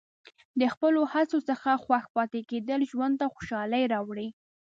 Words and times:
د 0.59 0.61
خپلو 0.73 1.01
هڅو 1.13 1.37
څخه 1.49 1.71
خوښ 1.83 2.05
پاتې 2.15 2.39
کېدل 2.49 2.79
ژوند 2.91 3.15
ته 3.19 3.25
خوشحالي 3.33 3.83
راوړي. 3.93 4.27